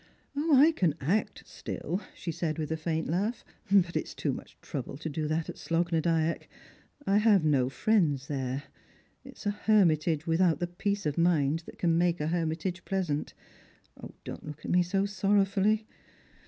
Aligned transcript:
"I 0.35 0.71
can 0.75 0.95
act 0.99 1.43
still," 1.45 2.01
she 2.15 2.31
said, 2.31 2.57
with 2.57 2.71
a 2.71 2.75
faint 2.75 3.07
laugh." 3.07 3.45
But 3.71 3.95
it 3.95 4.05
is 4.05 4.15
too 4.15 4.33
much 4.33 4.57
trouble 4.59 4.97
to 4.97 5.09
do 5.09 5.27
that 5.27 5.47
at 5.47 5.59
Slogh 5.59 5.91
na 5.91 5.99
Dyack. 5.99 6.47
I 7.05 7.17
have 7.19 7.45
no 7.45 7.69
friends 7.69 8.27
there; 8.27 8.63
it 9.23 9.37
is 9.37 9.45
a 9.45 9.51
hermitage, 9.51 10.25
without 10.25 10.59
the 10.59 10.65
peace 10.65 11.05
of 11.05 11.19
mind 11.19 11.61
that 11.67 11.77
can 11.77 11.99
make 11.99 12.19
a 12.19 12.29
hermitage 12.29 12.83
pleasant. 12.83 13.35
Don't 14.25 14.43
look 14.47 14.65
at 14.65 14.71
me 14.71 14.81
so 14.81 15.05
sorrow 15.05 15.45
fully. 15.45 15.85